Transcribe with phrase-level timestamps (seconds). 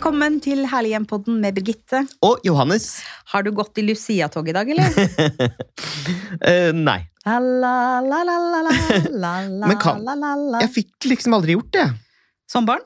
[0.00, 1.98] Velkommen til Herlig hjem-podden med Birgitte.
[2.24, 2.86] Og Johannes.
[3.34, 4.94] Har du gått i Lucia-tog i dag, eller?
[6.40, 7.02] uh, nei.
[7.28, 7.36] La,
[8.00, 8.62] la, la,
[9.68, 10.00] Men kan-.
[10.62, 11.84] Jeg fikk liksom aldri gjort det.
[12.48, 12.80] Som barn?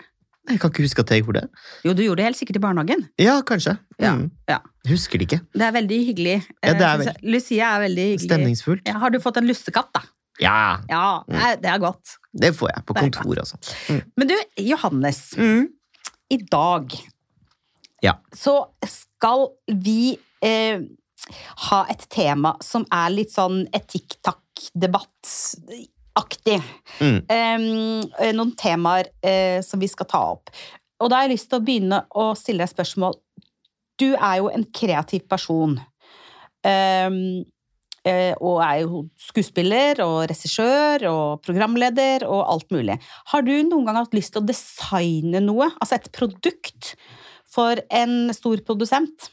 [0.51, 1.63] Jeg kan ikke huske at jeg gjorde det.
[1.87, 3.07] Jo, du gjorde det helt sikkert i barnehagen.
[3.23, 3.77] Ja, kanskje.
[4.03, 4.27] Ja, Mm.
[4.51, 4.59] ja.
[4.91, 5.39] Husker det ikke.
[5.55, 6.35] Det er veldig hyggelig.
[6.67, 7.23] Ja, er veld...
[7.37, 8.27] Lucia er veldig hyggelig.
[8.27, 8.91] Stemningsfullt.
[8.91, 10.03] Ja, har du fått en lussekatt, da?
[10.43, 10.59] Ja,
[10.91, 12.19] Ja, det er- det er godt.
[12.35, 14.03] det får jeg på kontoret, altså.
[14.19, 14.37] Men du,
[14.67, 15.23] Johannes.
[15.39, 15.69] Mm.
[16.35, 16.91] I dag
[18.03, 18.17] Ja.
[18.35, 20.81] så skal vi eh,
[21.71, 26.63] ha et tema som er litt sånn etikk-takk-debatt-aktig.
[27.01, 27.27] Mm.
[27.31, 27.59] Eh,
[28.35, 30.51] noen temaer eh, som vi skal ta opp.
[31.01, 33.15] Og da har jeg lyst til å begynne å stille deg spørsmål.
[34.01, 35.81] Du er jo en kreativ person.
[36.65, 37.45] Um,
[38.05, 42.99] og er jo skuespiller og regissør og programleder og alt mulig.
[43.33, 46.93] Har du noen gang hatt lyst til å designe noe, altså et produkt,
[47.55, 49.31] for en stor produsent?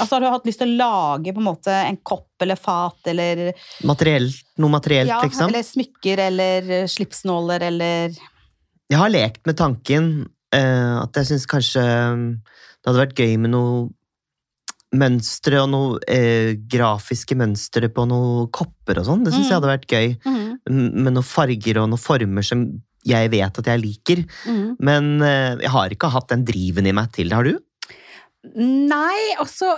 [0.00, 3.10] Altså Har du hatt lyst til å lage på en måte en kopp eller fat
[3.12, 3.50] eller,
[3.84, 4.30] Materiell,
[4.62, 5.50] noe materielt, ja, liksom.
[5.50, 11.84] eller smykker eller slipsnåler eller Jeg har lekt med tanken uh, at jeg syns kanskje
[11.84, 13.84] det hadde vært gøy med noe
[14.94, 19.24] mønstre og noe eh, grafiske mønstre på noen kopper og sånn.
[19.26, 19.50] Det syns Mm.
[19.50, 20.08] jeg hadde vært gøy.
[20.24, 20.94] Mm.
[21.04, 22.64] Med noen farger og noen former som
[23.04, 24.22] jeg vet at jeg liker.
[24.48, 24.76] Mm.
[24.80, 27.36] Men eh, jeg har ikke hatt den driven i meg til det.
[27.36, 27.58] Har du?
[28.54, 29.74] Nei, altså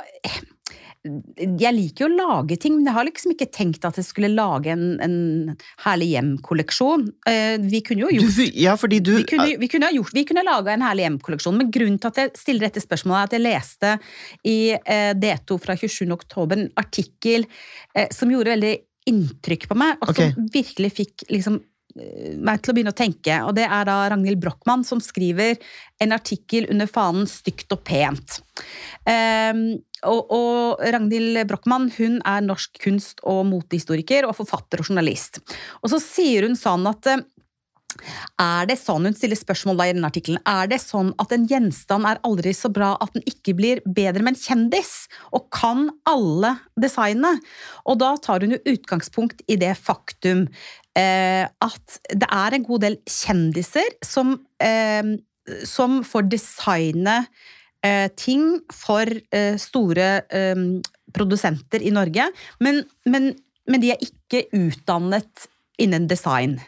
[1.37, 4.33] Jeg liker jo å lage ting, men jeg har liksom ikke tenkt at jeg skulle
[4.33, 5.17] lage en, en
[5.85, 7.07] Herlig hjem-kolleksjon.
[7.29, 10.27] Eh, Vi kunne jo du gjort ja, fordi du vi kunne, vi kunne gjort, vi
[10.29, 13.39] kunne laga en Herlig hjem-kolleksjon, men grunnen til at jeg stiller dette spørsmålet, er at
[13.39, 13.95] jeg leste
[14.47, 16.05] i eh, D2 fra 27.
[16.13, 17.47] oktober en artikkel
[17.97, 18.75] eh, som gjorde veldig
[19.07, 21.61] inntrykk på meg, og som som virkelig fikk liksom
[21.97, 25.57] meg til å begynne å tenke, og det er da Ragnhild Brochmann som skriver
[26.03, 28.41] en artikkel under fanen Stygt og pent.
[29.09, 29.63] Um,
[30.07, 35.41] og, og Ragnhild Brochmann hun er norsk kunst- og motehistoriker og forfatter og journalist.
[35.83, 37.17] Og så sier hun sånn at
[38.41, 41.47] er det sånn, hun stiller spørsmål da i denne artikkelen, er det sånn at en
[41.49, 44.95] gjenstand er aldri så bra at den ikke blir bedre med en kjendis?
[45.33, 47.37] Og kan alle designe?
[47.89, 50.47] Og da tar hun jo utgangspunkt i det faktum
[50.97, 54.31] at det er en god del kjendiser som,
[54.65, 55.17] eh,
[55.69, 57.19] som får designe
[57.85, 60.63] eh, ting for eh, store eh,
[61.17, 62.31] produsenter i Norge,
[62.65, 63.31] men, men,
[63.69, 65.47] men de er ikke utdannet
[65.81, 66.59] innen design.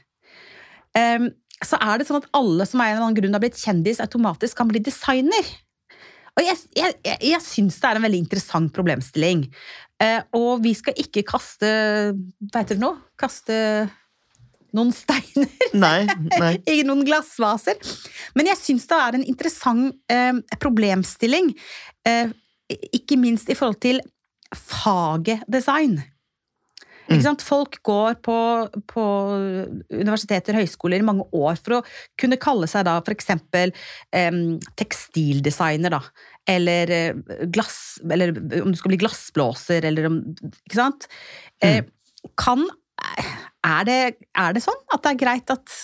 [1.64, 4.00] Så er det sånn at alle som av en eller annen grunn har blitt kjendis,
[4.02, 5.46] automatisk kan bli designer.
[6.38, 9.46] Og jeg, jeg, jeg, syns det er en veldig interessant problemstilling.
[10.02, 11.68] Eh, og vi skal ikke kaste
[12.14, 12.92] Hva heter det nå?
[13.18, 13.56] Kaste
[14.76, 15.48] noen steiner.
[15.76, 16.04] Nei.
[16.34, 16.52] nei.
[16.68, 17.80] Ikke noen glassvaser.
[18.38, 21.54] Men jeg syns det er en interessant eh, problemstilling.
[22.08, 22.36] Eh,
[22.92, 24.02] ikke minst i forhold til
[24.52, 25.96] faget design.
[27.08, 27.44] Ikke sant?
[27.44, 28.36] Folk går på,
[28.92, 29.04] på
[29.88, 31.84] universiteter høyskoler i mange år for å
[32.20, 33.72] kunne kalle seg da for eksempel
[34.12, 36.02] tekstildesigner, da.
[36.48, 41.08] Eller eh, glass Eller om du skal bli glassblåser, eller om Ikke sant?
[41.64, 41.82] Eh,
[42.40, 42.64] kan
[43.68, 43.98] er det,
[44.38, 45.74] er det sånn at det er greit at,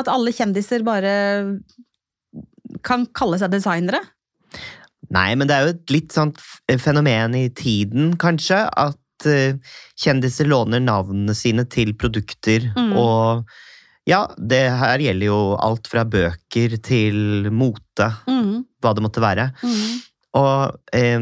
[0.00, 1.14] at alle kjendiser bare
[2.86, 4.00] kan kalle seg designere?
[5.10, 6.38] Nei, men det er jo et litt sånt
[6.78, 9.56] fenomen i tiden, kanskje, at eh,
[9.98, 12.92] kjendiser låner navnene sine til produkter, Mm.
[13.00, 13.50] og
[14.08, 19.50] ja, det her gjelder jo alt fra bøker til mote, Mm, hva det måtte være.
[19.62, 19.98] mm,
[20.40, 21.18] Og eh,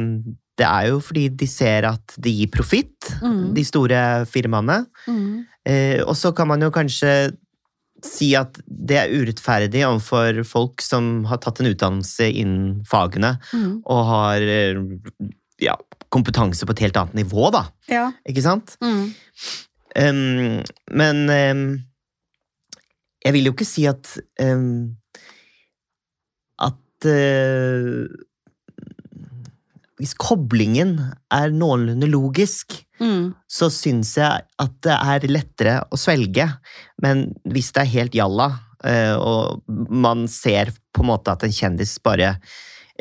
[0.58, 3.54] det er jo fordi de ser at det gir profitt, Mm.
[3.54, 4.86] de store firmaene.
[5.06, 5.44] mm.
[5.68, 7.36] Eh, og så kan man jo kanskje
[8.02, 13.82] si at det er urettferdig overfor folk som har tatt en utdannelse innen fagene, Mm.
[13.84, 14.74] og har eh,
[15.60, 15.74] ja,
[16.10, 17.66] kompetanse på et helt annet nivå, da.
[17.90, 18.12] Ja.
[18.26, 18.76] Ikke sant?
[18.80, 19.14] Mm.
[19.96, 20.62] Em,
[20.92, 21.62] men um,
[23.24, 24.96] jeg vil jo ikke si at um,
[26.58, 28.06] At eh,
[29.98, 30.96] Hvis koblingen
[31.34, 33.32] er noenlunde logisk, Mm.
[33.48, 36.48] så syns jeg at det er lettere å svelge.
[37.00, 38.48] Men hvis det er helt jalla,
[38.84, 42.36] eh, og man ser på en måte at en kjendis bare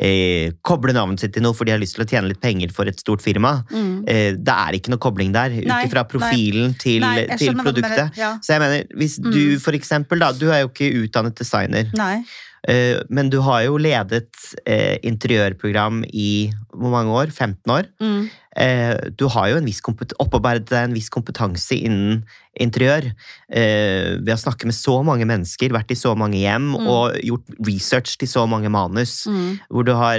[0.00, 2.70] eh, kobler navnet sitt til noe fordi de har lyst til å tjene litt penger
[2.70, 4.04] for et stort firma, Mm.
[4.06, 7.64] eh, det er ikke noe kobling der, ut Nei, ifra profilen til, Nei, til hva
[7.64, 8.14] du produktet.
[8.14, 8.38] mener, ja.
[8.38, 9.32] Så jeg mener, hvis Mm.
[9.32, 12.22] du for eksempel, da, du er jo ikke utdannet designer, Nei.
[12.66, 14.32] Eh, men du har jo ledet
[14.66, 17.30] eh, interiørprogram i hvor mange år?
[17.30, 17.88] 15 år.
[18.02, 18.28] Mm.
[18.58, 19.70] Eh, du har jo en
[20.18, 22.24] opparbeidet deg en viss kompetanse innen
[22.58, 23.12] interiør.
[23.46, 26.88] Ved å snakke med så mange mennesker, vært i så mange hjem Mm.
[26.90, 29.26] og gjort research til så mange manus.
[29.30, 29.60] Mm.
[29.70, 30.18] Hvor du har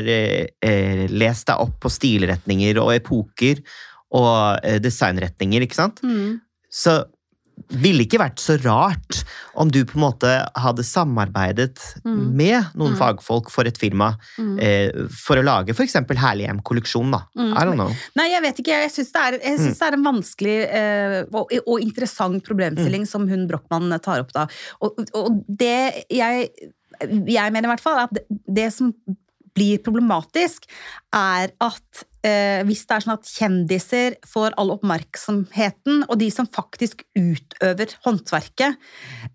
[1.11, 3.59] lest deg opp på stilretninger og epoker
[4.15, 5.99] og designretninger, ikke sant?
[6.01, 6.39] Mm.
[6.71, 7.03] Så
[7.69, 9.23] ville ikke vært så rart
[9.59, 12.35] om du på en måte hadde samarbeidet Mm.
[12.35, 12.97] med noen Mm.
[12.97, 14.59] fagfolk for et firma Mm.
[14.61, 15.93] eh, for å lage f.eks.
[15.93, 17.11] Herlig hjem-kolleksjon.
[17.11, 17.21] da.
[17.37, 17.53] Mm.
[17.57, 17.91] I don't know.
[18.15, 18.81] Nei, jeg vet ikke.
[18.83, 19.73] Jeg syns det, Mm.
[19.73, 23.07] det er en vanskelig eh, og, og interessant problemstilling Mm.
[23.07, 24.47] som hun Brochmann tar opp da.
[24.81, 26.49] Og, og det jeg,
[27.01, 28.93] jeg mener i hvert fall at det, det som
[29.55, 30.67] blir problematisk,
[31.15, 36.47] er at eh, hvis det er sånn at kjendiser får all oppmerksomheten, og de som
[36.49, 38.79] faktisk utøver håndverket,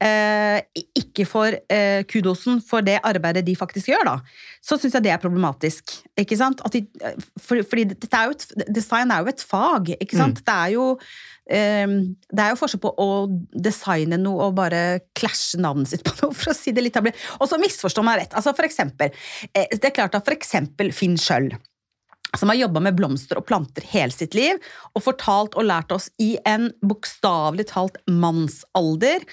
[0.05, 0.61] eh,
[1.01, 4.17] ikke får eh, kudosen for det arbeidet de faktisk gjør, da,
[4.65, 5.99] så syns jeg det er problematisk.
[6.21, 6.63] Ikke sant?
[6.65, 6.85] At de,
[7.41, 10.45] for, fordi er et, design er jo et fag, ikke sant?
[10.45, 10.91] Det er jo
[11.51, 11.99] eh,
[12.31, 13.11] det er jo forskjell på å
[13.67, 14.85] designe noe og bare
[15.17, 17.01] klasje navnet sitt på noe, for å si det litt.
[17.41, 18.37] Og så misforstå meg rett.
[18.37, 19.15] Altså for eksempel,
[19.53, 21.53] eh, det er klart at for eksempel Finn Schjøll,
[22.41, 24.61] som har jobba med blomster og planter hele sitt liv,
[24.95, 29.25] og fortalt og lært oss i en bokstavelig talt mannsalder,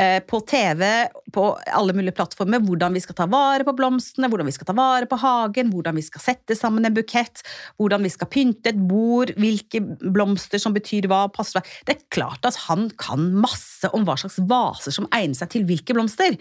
[0.00, 0.84] eh, på TV,
[1.32, 4.76] på alle mulige plattformer, hvordan vi skal ta vare på blomstene, hvordan vi skal ta
[4.76, 7.44] vare på hagen, hvordan vi skal sette sammen en bukett,
[7.80, 11.66] hvordan vi skal pynte et bord, hvilke blomster som betyr hva, passer hva.
[11.86, 15.66] Det er klart at han kan masse om hva slags vaser som egner seg til
[15.68, 16.36] hvilke blomster.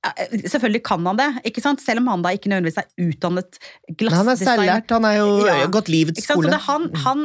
[0.00, 1.82] Eh, Selvfølgelig kan han det, ikke sant?
[1.84, 3.58] selv om han da ikke nødvendigvis er utdannet
[4.00, 4.16] glassdesigner.
[4.16, 5.70] han er selvlært, han er jo Ja.
[5.72, 6.58] gått livets skole.
[6.66, 7.24] han, han,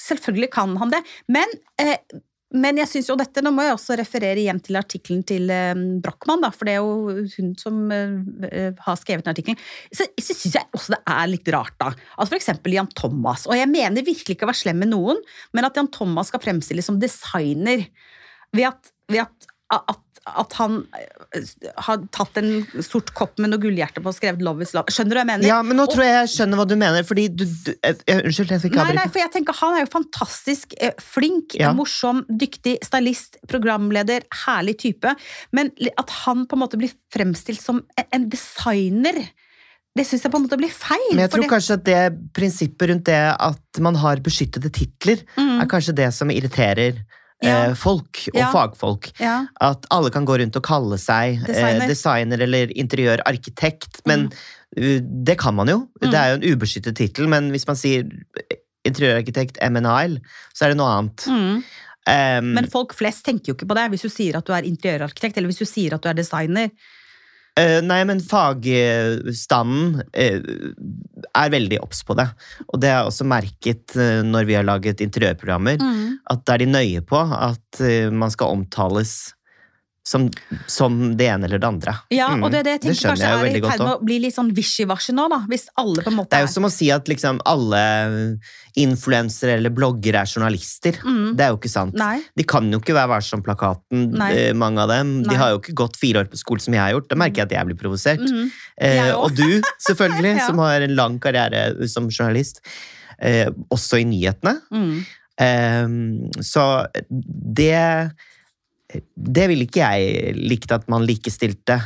[0.00, 1.00] selvfølgelig kan han det,
[1.32, 1.50] men,
[1.80, 1.98] eh,
[2.54, 5.72] men jeg synes jo dette, Nå må jeg også referere hjem til artikkelen til eh,
[6.04, 8.14] Brochmann, da, for det er jo hun som eh,
[8.50, 9.64] eh, har skrevet den artikkelen.
[9.90, 11.90] Så, så syns jeg også det er litt rart, da.
[12.14, 13.48] Altså eksempel Jan Thomas.
[13.50, 15.20] Og jeg mener virkelig ikke å være slem med noen,
[15.56, 17.88] men at Jan Thomas skal fremstilles som designer
[18.54, 21.42] ved at, ved at, at at han eh,
[21.84, 24.88] har tatt en sort kopp med noe gullhjerte på og skrevet 'Love is love'.
[24.88, 25.46] Skjønner du hva jeg mener?
[25.46, 27.96] Ja, men nå Og- tror jeg jeg skjønner hva du mener, fordi du, du jeg,
[28.24, 31.72] Unnskyld, jeg fikk Nei, nei, for jeg tenker Han er jo fantastisk eh, flink, Ja.
[31.76, 35.14] morsom, dyktig stylist, programleder, herlig type.
[35.52, 39.28] Men at han på en måte blir fremstilt som en- en designer,
[39.96, 41.10] det syns jeg på en måte blir feil.
[41.12, 45.20] Men jeg tror det- kanskje at det prinsippet rundt det at man har beskyttede titler,
[45.36, 46.98] Mm, er kanskje det som irriterer
[47.44, 47.58] Ja.
[47.70, 48.50] eh, folk og Ja.
[48.52, 49.10] fagfolk.
[49.20, 51.46] ja, At alle kan gå rundt og kalle seg Designer.
[51.46, 54.28] designer, eh, designer eller interiørarkitekt, men
[54.76, 55.24] mm.
[55.24, 55.78] det kan man jo.
[56.02, 56.10] Mm.
[56.10, 58.04] Det er jo en ubeskyttet tittel, men hvis man sier
[58.84, 60.18] interiørarkitekt MNIL,
[60.54, 61.26] så er det noe annet.
[61.28, 61.64] mm.
[62.06, 64.66] Um, Men folk flest tenker jo ikke på det hvis du sier at du er
[64.68, 66.68] interiørarkitekt, eller hvis du sier at du er designer.
[67.58, 72.26] Uh, nei, men fagstanden uh, er veldig obs på det.
[72.68, 76.13] Og det har jeg også merket uh, når vi har laget interiørprogrammer, Mm.
[76.30, 79.32] At da er de nøye på at eh, man skal omtales
[80.04, 80.26] som,
[80.68, 81.92] som det ene eller det andre.
[82.12, 83.78] Ja, Mm, og det, er det jeg tenker skjønner kanskje jeg jo er veldig godt
[83.80, 85.38] med å bli litt sånn wishy-washy nå, da.
[85.48, 87.80] Hvis alle på en måte Det er jo som å si at liksom alle
[88.80, 90.98] influensere eller bloggere er journalister.
[91.00, 91.30] mm.
[91.38, 91.96] Det er jo ikke sant.
[91.96, 92.18] Nei.
[92.36, 95.14] De kan jo ikke være Varsom-plakaten, eh, mange av dem.
[95.22, 95.30] Nei.
[95.32, 97.08] De har jo ikke gått fire år på skole som jeg har gjort.
[97.08, 98.24] Da merker jeg at jeg blir provosert.
[98.28, 98.50] Mm.
[98.84, 100.46] Eh, og du, selvfølgelig, Ja.
[100.48, 102.60] som har en lang karriere som journalist.
[103.22, 104.58] Eh, også i nyhetene.
[104.74, 105.04] Mm.
[105.40, 105.88] Eh,
[106.40, 106.64] så
[107.58, 108.10] det
[109.14, 111.80] Det ville ikke jeg likt at man likestilte.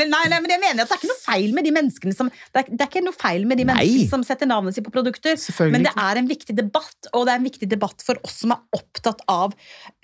[0.04, 2.28] nei, nei, men jeg mener at det er ikke noe feil med de menneskene som
[2.30, 4.92] Det er, det er ikke noe feil med de menneskene som setter navnet sitt på
[4.94, 5.38] produkter.
[5.72, 8.54] Men det er en viktig debatt, og det er en viktig debatt for oss som
[8.54, 9.54] er opptatt av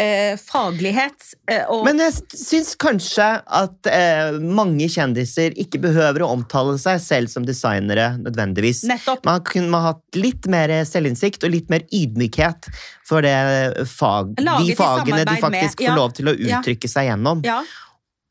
[0.00, 1.32] eh, faglighet.
[1.50, 7.00] Eh, og, Men jeg syns kanskje at eh, mange kjendiser ikke behøver å omtale seg
[7.04, 8.84] selv som designere nødvendigvis.
[8.90, 9.24] nettopp.
[9.28, 12.70] Man kunne hatt litt mer selvinnsikt og litt mer ydmykhet
[13.06, 16.60] for det fag, de fagene de faktisk med- ja, får lov til å ja.
[16.60, 17.42] uttrykke seg gjennom.
[17.46, 17.62] Ja,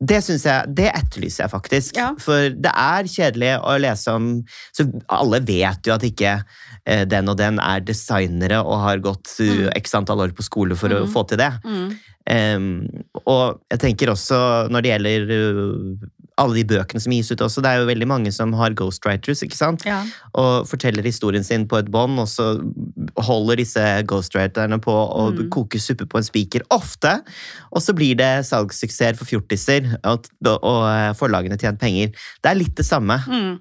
[0.00, 1.96] Det synes jeg, det etterlyser jeg faktisk.
[2.00, 2.14] Ja.
[2.18, 4.28] For det er kjedelig å lese om
[4.72, 6.38] Så alle vet jo at ikke
[6.86, 9.72] eh, den og den er designere og har gått uh, Mm.
[9.76, 11.12] x antall år på skole for å Mm.
[11.12, 11.52] få til det.
[11.64, 11.90] mm,
[12.30, 12.86] Um,
[13.26, 16.08] og jeg tenker også når det gjelder uh,
[16.40, 17.62] alle de bøkene som gis ut også.
[17.62, 19.84] Det er jo veldig mange som har ghostwriters, ikke sant?
[19.88, 20.00] Ja.
[20.40, 22.54] Og forteller historien sin på et bånd, og så
[23.20, 25.48] holder disse ghostwriterne på å Mm.
[25.52, 26.64] koke suppe på en spiker.
[26.70, 27.20] Ofte!
[27.72, 32.14] Og så blir det salgssuksess for fjortiser, og, og eh, forlagene tjener penger.
[32.42, 33.20] Det er litt det samme.
[33.28, 33.60] Mm.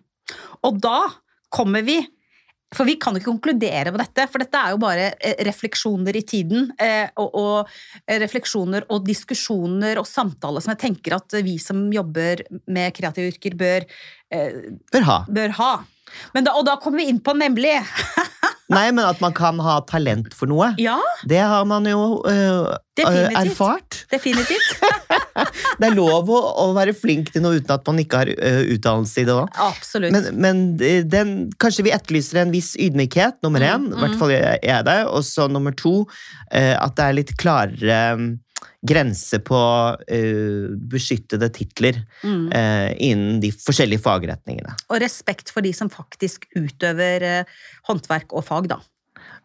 [0.63, 1.07] Og da
[1.51, 1.99] kommer vi
[2.75, 6.21] For vi kan ikke konkludere på dette, for dette er jo bare eh, refleksjoner i
[6.21, 6.67] tiden.
[6.77, 7.71] eh, Og, og
[8.05, 13.31] eh, refleksjoner og diskusjoner og samtaler som jeg tenker at vi som jobber med kreative
[13.33, 13.87] yrker, bør,
[14.93, 15.17] Bør ha.
[15.33, 15.71] bør ha.
[16.35, 17.73] Men da, og da kommer vi inn på nemlig
[18.69, 20.71] Nei, men at man kan ha talent for noe.
[20.77, 23.39] Ja, Det har man jo uh, Definitivt.
[23.41, 24.03] erfart.
[24.13, 24.75] definitivt.
[25.09, 28.61] Det er lov å, å være flink til noe uten at man ikke har uh,
[28.75, 29.61] utdannelse i det òg.
[29.69, 30.13] Absolutt.
[30.13, 33.87] Men, men den, kanskje vi etterlyser en viss ydmykhet, nummer én.
[33.87, 34.99] Mm, I hvert fall jeg er det.
[35.09, 38.29] Og så nummer to, uh, at det er litt klarere um,
[38.85, 39.59] grense på
[39.97, 42.45] uh, beskyttede titler mm.
[42.51, 44.75] uh, innen de forskjellige fagretningene.
[44.91, 48.81] Og respekt for de som faktisk utøver uh, håndverk og fag, da.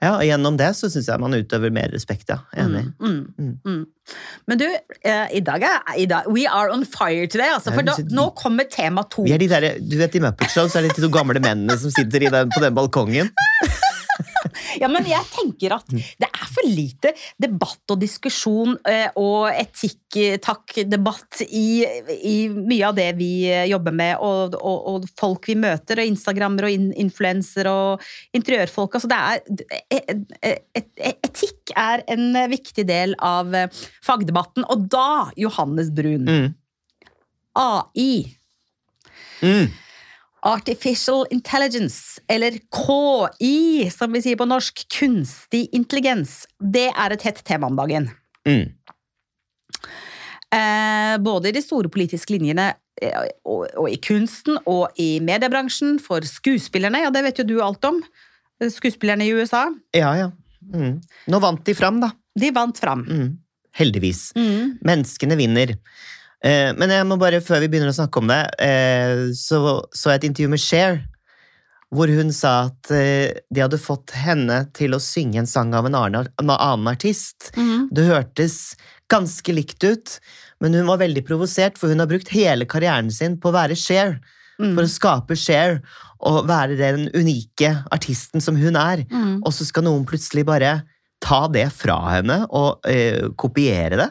[0.02, 2.40] Ja, og Gjennom det så syns jeg man utøver mer respekt, ja.
[2.58, 2.86] Enig.
[3.00, 3.82] Mm, mm, mm.
[4.50, 7.86] Men du, eh, i dag er i dag, We are on fire today, altså, for
[7.86, 9.24] da, nå kommer tema to.
[9.24, 11.92] De der, du vet I Muppet Show så er det de to gamle mennene som
[11.94, 13.32] sitter i den, på den balkongen.
[14.80, 16.00] Ja, men jeg tenker at Mm.
[16.18, 21.84] det er for lite debatt og diskusjon eh, og etikk-takk-debatt i,
[22.24, 26.10] i mye av det vi eh, jobber med, og, og, og folk vi møter, og
[26.10, 28.02] instagrammere og in influensere og
[28.36, 28.96] interiørfolk.
[28.98, 29.40] Altså det er,
[29.90, 30.34] et,
[30.72, 30.90] et,
[31.28, 33.68] etikk er en viktig del av eh,
[34.04, 36.54] fagdebatten, og da, Johannes Brun, Mm.
[37.54, 38.36] AI
[39.44, 39.68] Mm.
[40.44, 47.40] Artificial Intelligence, eller KI, som vi sier på norsk, kunstig intelligens, det er et hett
[47.48, 48.10] tema om dagen.
[48.44, 48.66] Mm.
[50.54, 52.68] Eh, både i de store politiske linjene
[53.02, 57.56] eh, og, og i kunsten og i mediebransjen, for skuespillerne, ja, det vet jo du
[57.64, 58.02] alt om.
[58.70, 60.30] Skuespillerne i USA, Ja, ja.
[60.64, 61.00] Mm.
[61.28, 62.12] Nå vant de fram, da.
[62.40, 63.02] de vant fram.
[63.04, 63.32] Mm.
[63.76, 64.30] Heldigvis.
[64.38, 64.78] Mm.
[64.86, 65.74] Menneskene vinner.
[66.44, 70.12] Eh, men jeg må bare, før vi begynner å snakke om det, eh, så så
[70.12, 70.98] jeg et intervju med Cher,
[71.94, 75.88] hvor hun sa at eh, de hadde fått henne til å synge en sang av
[75.88, 77.52] en annen, artist.
[77.56, 77.88] Mm.
[77.94, 78.58] Det hørtes
[79.12, 80.18] ganske likt ut,
[80.60, 83.78] men hun var veldig provosert, for hun har brukt hele karrieren sin på å være
[83.78, 84.18] Cher.
[84.60, 84.74] Mm.
[84.76, 85.80] For å skape Cher
[86.24, 89.06] og være den unike artisten som hun er.
[89.10, 89.40] Mm.
[89.42, 90.82] Og så skal noen plutselig bare
[91.24, 94.10] ta det fra henne og eh, kopiere det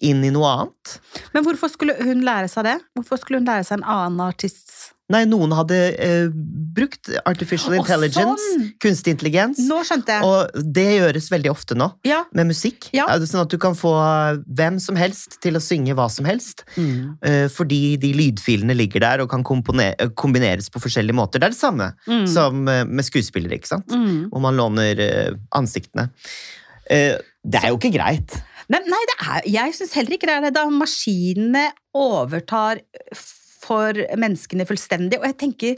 [0.00, 0.94] inn i noe annet.
[1.34, 2.78] Men hvorfor skulle hun lære seg det?
[2.96, 6.28] Hvorfor skulle hun lære seg en annen artists Nei, noen hadde eh,
[6.70, 8.68] brukt artificial intelligence, sånn!
[8.78, 10.22] kunstig intelligens, Nå skjønte jeg.
[10.22, 11.88] og det gjøres veldig ofte nå.
[12.06, 12.20] Ja.
[12.30, 12.86] Med musikk.
[12.94, 13.08] Ja.
[13.18, 13.90] Sånn at du kan få
[14.46, 16.62] hvem som helst til å synge hva som helst.
[16.78, 17.16] Mm.
[17.26, 19.42] eh, Fordi de lydfilene ligger der og kan
[19.82, 21.42] eh, kombineres på forskjellige måter.
[21.42, 22.26] Det er det samme Mm.
[22.30, 23.90] som eh, med skuespillere, ikke sant?
[23.90, 24.30] Mm.
[24.30, 26.06] Hvor man låner eh, ansiktene.
[26.88, 28.34] Eh, Det er jo ikke greit.
[28.70, 30.54] Nei, nei det er, jeg syns heller ikke det er det.
[30.56, 32.80] Da maskinene overtar
[33.60, 35.18] for menneskene fullstendig.
[35.20, 35.74] Og jeg tenker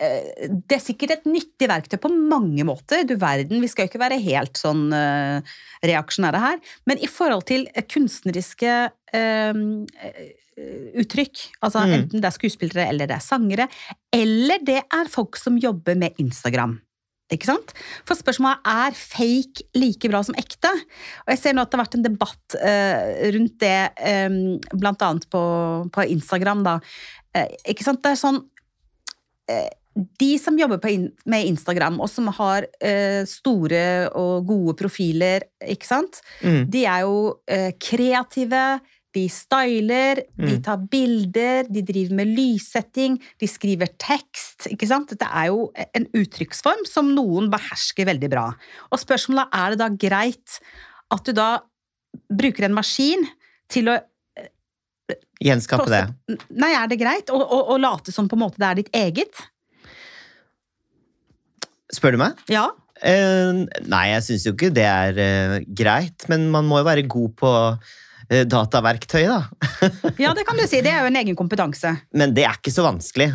[0.00, 3.02] eh, det er sikkert et nyttig verktøy på mange måter.
[3.08, 6.62] Du verden, vi skal jo ikke være helt sånn eh, reaksjonære her.
[6.88, 8.76] Men i forhold til eh, kunstneriske
[9.16, 9.64] eh,
[11.02, 11.92] uttrykk, altså Mm.
[11.98, 13.66] enten det er skuespillere eller det er sangere,
[14.14, 16.76] eller det er folk som jobber med Instagram.
[17.32, 17.70] Ikke sant?
[18.04, 20.68] For spørsmålet er fake like bra som ekte.
[21.24, 23.78] Og jeg ser nå at det har vært en debatt uh, rundt det,
[24.28, 25.44] um, blant annet på,
[25.94, 26.76] på Instagram, da.
[27.32, 28.02] Uh, ikke sant?
[28.04, 29.72] Det er sånn uh,
[30.20, 35.46] De som jobber på in med Instagram, og som har eh, store og gode profiler,
[35.62, 36.18] ikke sant?
[36.42, 36.64] Mm.
[36.66, 38.64] De er jo eh, kreative,
[39.14, 40.62] de styler, de Mm.
[40.62, 44.66] tar bilder, de driver med lyssetting, de skriver tekst.
[44.70, 45.08] ikke sant?
[45.08, 48.48] Dette er jo en uttrykksform som noen behersker veldig bra.
[48.90, 50.58] Og spørsmålet er det da greit
[51.10, 51.62] at du da
[52.30, 53.24] bruker en maskin
[53.68, 54.00] til å
[55.44, 56.38] Gjenskape det.
[56.56, 58.94] Nei, er det greit å, å, å late som på en måte det er ditt
[58.96, 59.42] eget?
[61.92, 62.38] Spør du meg?
[62.48, 62.70] Ja.
[63.04, 67.04] Uh, nei, jeg syns jo ikke det er uh, greit, men man må jo være
[67.10, 67.92] god på eh,
[68.28, 69.40] dataverktøy, da.
[70.22, 70.80] ja, det kan du si.
[70.84, 71.92] Det er jo en egen kompetanse.
[72.16, 73.32] Men det er ikke så vanskelig.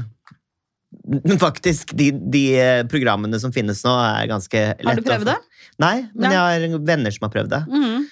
[1.10, 4.88] Men faktisk, de, de eh, programmene som finnes nå, er ganske lette.
[4.90, 5.38] Har du prøvd det?
[5.80, 6.32] Nei, men Nei.
[6.34, 7.62] jeg har venner som har prøvd det.
[7.70, 8.08] Mm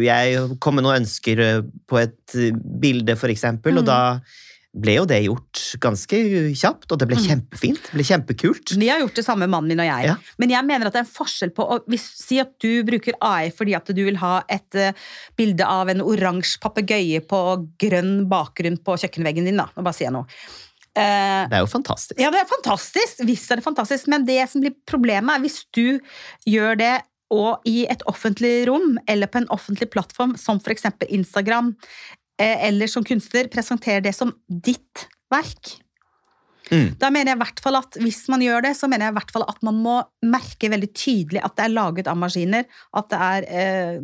[0.00, 1.40] Jeg kom med noen ønsker
[1.90, 2.36] på et
[2.80, 3.88] bilde, for eksempel, og Mm.
[3.90, 3.98] da
[4.74, 6.18] ble jo det gjort ganske
[6.58, 7.26] kjapt, og det ble Mm.
[7.28, 7.82] kjempefint.
[7.86, 8.72] Det ble kjempekult.
[8.76, 10.08] Vi har gjort det samme, mannen min og jeg.
[10.10, 10.16] Ja.
[10.36, 13.14] Men jeg mener at det er en forskjell på å hvis, Si at du bruker
[13.22, 14.92] AI fordi at du vil ha et uh,
[15.36, 17.40] bilde av en oransje papegøye på
[17.78, 19.56] grønn bakgrunn på kjøkkenveggen din.
[19.56, 19.68] da.
[19.76, 20.26] Nå bare sier jeg noe.
[20.96, 22.18] Uh, Det er jo fantastisk.
[22.18, 23.24] ja, det er fantastisk.
[23.26, 24.06] Visst er det fantastisk.
[24.08, 26.00] Men det som blir problemet, er hvis du
[26.46, 26.94] gjør det
[27.34, 30.84] og i et offentlig rom eller på en offentlig plattform, som f.eks.
[31.08, 31.74] Instagram,
[32.40, 35.76] eller som kunstner, presenterer det som ditt verk.
[36.72, 36.94] Mm.
[36.98, 39.16] Da mener jeg i hvert fall at Hvis man gjør det, så mener jeg i
[39.18, 42.64] hvert fall at man må merke veldig tydelig at det er laget av maskiner,
[42.96, 43.98] at det er eh,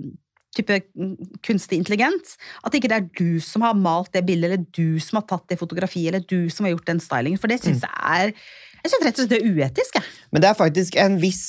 [0.56, 1.14] type mm,
[1.46, 2.36] kunstig intelligens.
[2.66, 5.46] At ikke det er du som har malt det bildet, eller du som har tatt
[5.50, 7.40] det fotografiet, eller du som har gjort den stylingen.
[7.40, 8.34] For det syns jeg er
[8.80, 9.98] jeg synes rett og slett det er uetisk.
[9.98, 10.12] Jeg.
[10.32, 11.46] Men det er faktisk en viss,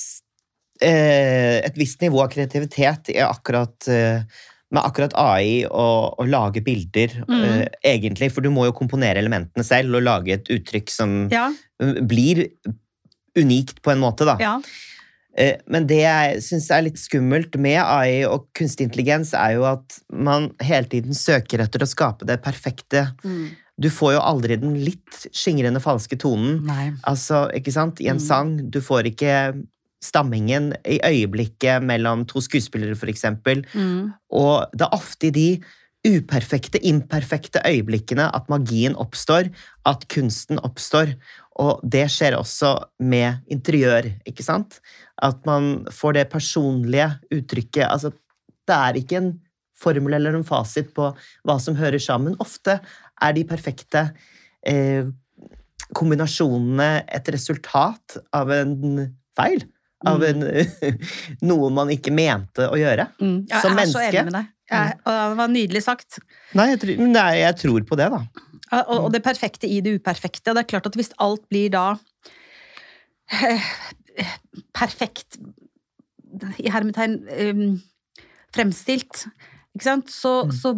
[0.83, 4.23] eh, et visst nivå av kreativitet i akkurat, eh,
[4.71, 7.41] med akkurat AI og og lage bilder, Mm.
[7.43, 8.31] uh, egentlig.
[8.31, 11.49] For du må jo komponere elementene selv og lage et uttrykk som Ja,
[11.79, 12.47] blir
[13.37, 14.37] unikt på en måte, da.
[14.39, 14.59] ja.
[15.37, 19.63] Eh, Men det jeg syns er litt skummelt med AI og kunstig intelligens, er jo
[19.63, 23.13] at man hele tiden søker etter å skape det perfekte.
[23.23, 23.51] Mm.
[23.79, 26.65] Du får jo aldri den litt skingrende falske tonen.
[26.67, 26.91] Nei.
[27.07, 28.01] Altså, ikke sant?
[28.01, 28.27] I en Mm.
[28.27, 29.63] sang, du får ikke
[30.01, 33.65] stammingen i øyeblikket mellom to skuespillere, eksempel.
[33.73, 34.11] Mm.
[34.29, 35.49] Og det er ofte i de
[36.07, 39.51] uperfekte, imperfekte øyeblikkene at magien oppstår,
[39.85, 41.13] at kunsten oppstår.
[41.61, 44.79] Og det skjer også med interiør, ikke sant?
[45.21, 47.85] At man får det personlige uttrykket.
[47.85, 48.11] Altså,
[48.67, 49.31] det er ikke en
[49.81, 51.11] formel eller en fasit på
[51.45, 52.37] hva som hører sammen.
[52.41, 52.79] Ofte
[53.21, 54.07] er de perfekte
[54.65, 55.05] eh,
[55.97, 59.05] kombinasjonene et resultat av en
[59.37, 59.65] feil.
[60.07, 60.41] Av en,
[61.51, 63.05] noe man ikke mente å gjøre.
[63.21, 63.35] Mm.
[63.49, 64.47] Jeg Som er så enig med deg.
[64.71, 66.19] Jeg, og det var nydelig sagt.
[66.55, 68.21] Nei, jeg tror, nei, jeg tror på det, da.
[68.71, 70.47] Og, og det perfekte i det uperfekte.
[70.49, 71.85] Og det er klart at hvis alt blir da
[73.41, 73.61] eh,
[74.75, 75.37] perfekt
[76.61, 77.65] i hermetegn eh,
[78.55, 79.25] fremstilt,
[79.79, 80.51] så, Mm.
[80.51, 80.71] så,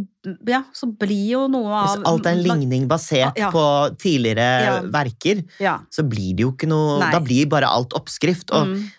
[0.46, 3.50] ja, så blir jo noe av Hvis alt er en ligning basert Ja.
[3.50, 3.63] på
[3.98, 4.82] tidligere Ja.
[4.82, 5.80] verker, Ja.
[5.89, 7.12] så blir det jo ikke noe Nei.
[7.12, 8.51] Da blir bare alt oppskrift.
[8.53, 8.92] Og Mm.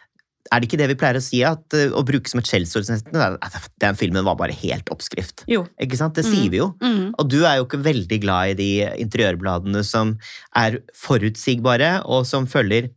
[0.52, 2.90] Er det ikke det vi pleier å si, at, uh, å bruke som et skjellsord
[2.92, 5.44] at den filmen var bare helt oppskrift?
[5.48, 5.64] Jo.
[5.80, 6.14] Ikke sant?
[6.14, 6.32] Det Mm.
[6.34, 6.74] sier vi jo.
[6.82, 7.14] Mm.
[7.18, 8.68] Og du er jo ikke veldig glad i de
[9.04, 10.18] interiørbladene som
[10.54, 12.90] er forutsigbare, og som følger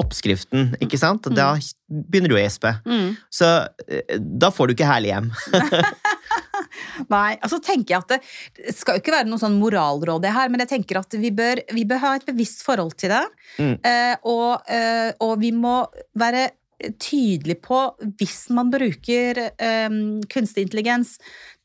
[0.00, 1.26] oppskriften, ikke sant?
[1.28, 1.50] Og da
[1.90, 2.70] begynner du å gjespe.
[2.88, 3.10] Mm.
[3.28, 5.28] Så eh, da får du ikke herlig hjem.
[7.12, 8.14] Nei, altså tenker jeg at
[8.56, 11.30] det skal jo ikke være noe sånn moralråd det her, men jeg tenker at vi
[11.34, 13.22] bør, vi bør ha et bevisst forhold til det.
[13.58, 13.74] Mm.
[13.84, 15.82] Eh, og, eh, og vi må
[16.18, 16.48] være
[17.02, 17.78] tydelig på
[18.20, 19.38] hvis man bruker
[19.88, 21.16] um, kunstig intelligens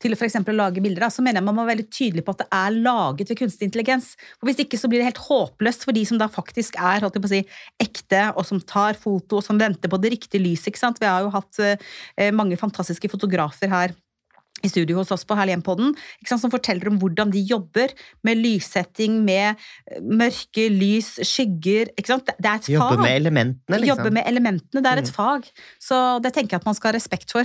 [0.02, 2.34] til å for eksempel lage bilder, så mener jeg man må være veldig tydelig på
[2.34, 4.12] at det er laget ved kunstig intelligens.
[4.38, 7.12] For Hvis ikke så blir det helt håpløst for de som da faktisk er å
[7.28, 7.42] si,
[7.82, 10.70] ekte, og som tar foto, og som venter på det riktige lyset.
[10.70, 11.00] ikke sant?
[11.02, 13.96] Vi har jo hatt uh, mange fantastiske fotografer her
[14.64, 15.36] i studio hos oss på
[16.28, 17.94] sant, som forteller om hvordan de jobber
[18.26, 19.54] med lyssetting, med
[19.90, 21.92] eh, mørke, lys, skygger.
[21.96, 23.94] Det er et Jobbe Jobber med elementene, liksom.
[23.94, 24.82] Jobbe med elementene.
[24.82, 25.14] Det er et Mm.
[25.14, 25.48] fag.
[25.80, 27.44] Så det tenker jeg at man skal ha respekt for.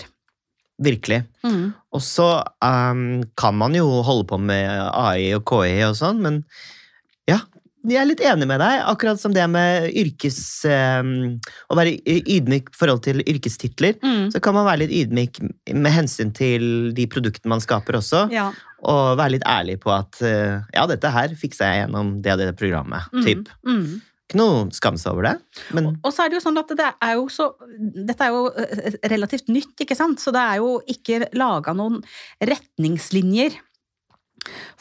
[0.84, 1.24] Virkelig.
[1.46, 1.74] Mm.
[1.94, 6.44] Og så um, kan man jo holde på med AI og KI og sånn, men
[7.30, 7.40] ja,
[7.92, 8.84] jeg er litt enig med deg.
[8.88, 10.40] Akkurat som det med yrkes...
[10.68, 11.40] Um,
[11.72, 13.98] å være ydmyk i forhold til yrkestitler.
[14.04, 14.30] Mm.
[14.34, 15.42] Så kan man være litt ydmyk
[15.74, 18.28] med hensyn til de produktene man skaper også.
[18.34, 18.52] Ja.
[18.84, 22.44] Og være litt ærlig på at uh, ja, dette her fiksa jeg gjennom det og
[22.44, 23.12] det programmet.
[23.16, 23.28] Mm.
[23.28, 23.54] Typ.
[23.68, 24.02] Mm.
[24.24, 25.36] Ikke noe skam seg over det.
[25.76, 28.48] Men Og så er det jo sånn at det er jo så Dette er jo
[28.56, 30.24] eh, relativt nytt, ikke sant?
[30.24, 32.00] Så det er jo ikke laga noen
[32.40, 33.60] retningslinjer.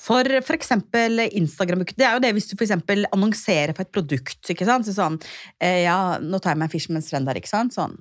[0.03, 0.57] For f.eks.
[0.57, 1.85] eksempel Instagram.
[1.95, 4.41] Det er jo det hvis du for annonserer for et produkt.
[4.51, 4.89] ikke sant?
[4.89, 5.21] Så sånn,
[5.63, 7.77] eh, ja, nå tar jeg meg Fishman's Friend der, ikke sant?
[7.77, 7.97] Sånn.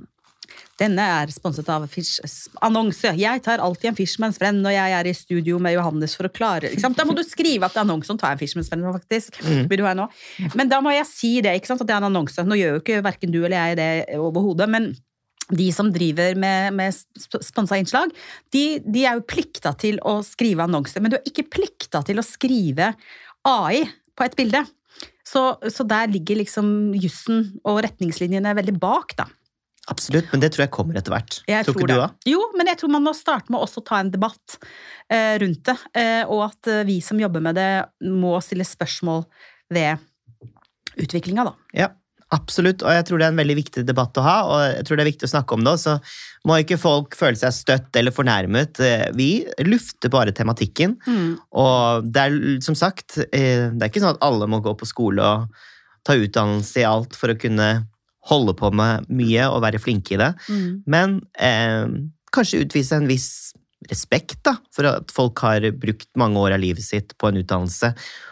[0.81, 2.17] Denne er sponset av Fish...
[2.65, 3.13] Annonse.
[3.19, 6.33] Jeg tar alltid en Fishman's Friend når jeg er i studio med Johannes for å
[6.33, 6.97] klare ikke sant?
[6.97, 9.37] Da må du skrive at det er annonsen tar en Fishman's Friend, faktisk.
[9.45, 9.67] Mm.
[9.69, 10.07] Vil du ha nå?
[10.57, 11.85] Men da må jeg si det, ikke sant?
[11.85, 12.47] at det er en annonse.
[12.47, 14.91] Nå gjør jo ikke verken du eller jeg det overhodet, men
[15.49, 18.13] de som driver med, med sp- sponsa innslag,
[18.54, 21.01] de, de er jo plikta til å skrive annonser.
[21.01, 22.93] men du er ikke plikta til å skrive
[23.47, 23.84] AI
[24.15, 24.62] på et bilde.
[25.27, 29.27] Så, så der ligger liksom jussen og retningslinjene veldig bak, da.
[29.89, 31.39] Absolutt, men det tror jeg kommer etter hvert.
[31.49, 32.04] Jeg tror tror ikke du det.
[32.06, 32.27] òg?
[32.30, 34.58] Jo, men jeg tror man må starte med også å ta en debatt
[35.10, 37.69] eh, rundt det, eh, og at eh, vi som jobber med det,
[38.06, 39.25] må stille spørsmål
[39.73, 39.97] ved
[41.01, 41.56] utviklinga, da.
[41.75, 41.89] Ja,
[42.31, 44.97] Absolutt, og jeg tror det er en veldig viktig debatt å ha, og jeg tror
[44.97, 45.73] det er viktig å snakke om det.
[45.81, 45.97] Så
[46.47, 48.79] må ikke folk føle seg støtt eller fornærmet.
[48.79, 49.29] Eh, vi
[49.67, 50.95] lufter bare tematikken.
[51.03, 51.33] Mm.
[51.59, 54.87] Og det er som sagt, eh, det er ikke sånn at alle må gå på
[54.87, 55.67] skole og
[56.07, 57.67] ta utdannelse i alt for å kunne
[58.31, 60.31] holde på med mye og være flinke i det.
[60.47, 60.69] Mm.
[60.93, 61.83] Men eh,
[62.31, 63.51] kanskje utvise en viss
[63.89, 67.91] respekt da, for at folk har brukt mange år av livet sitt på en utdannelse,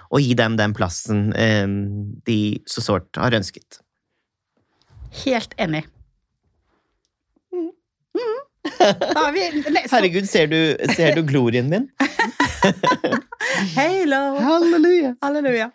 [0.10, 1.68] og gi dem den plassen eh,
[2.30, 3.82] de så sårt har ønsket.
[5.24, 5.86] Helt enig.
[7.54, 7.72] Mm.
[8.80, 9.46] Da er vi
[9.94, 10.60] Herregud, ser du,
[10.94, 11.88] ser du glorien min?
[13.78, 14.22] Hello!
[14.44, 15.16] Halleluja!
[15.24, 15.70] Halleluja.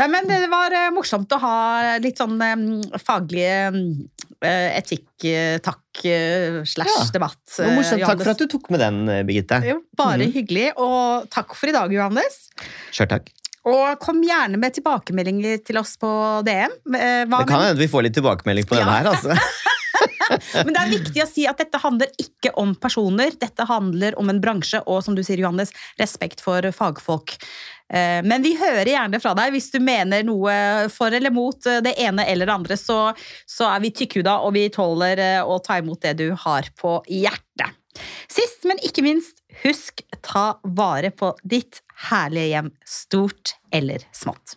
[0.00, 1.56] Nei, men det var eh, morsomt å ha
[2.02, 2.38] litt sånn
[3.02, 7.10] faglige eh, etikk, eh, takk, eh, slash Ja.
[7.18, 7.42] debatt.
[7.58, 7.66] Ja.
[7.66, 8.06] var morsomt.
[8.06, 9.60] Takk for at du tok med den, Birgitte.
[9.66, 10.32] Jo, bare mm.
[10.38, 12.46] hyggelig, og takk for i dag, Johannes.
[12.94, 13.30] Sjøl takk.
[13.68, 16.08] Og kom gjerne med tilbakemeldinger til oss på
[16.46, 16.76] DM.
[16.96, 18.86] Eh, Hva Det kan hende vi får litt tilbakemelding på ja.
[18.86, 19.36] denne her, altså.
[20.64, 24.30] Men det er viktig å si at dette handler ikke om personer, dette handler om
[24.32, 27.34] en bransje, og som du sier, Johannes, respekt for fagfolk.
[27.92, 31.82] Eh, Men vi hører gjerne fra deg hvis du mener noe for eller mot eh,
[31.84, 33.00] det ene eller det andre, så,
[33.44, 37.76] så er vi tykkhuda, og vi tåler å ta imot det du har på hjertet.
[38.30, 44.56] Sist, men ikke minst, husk ta vare på ditt herlige hjem, stort eller smått.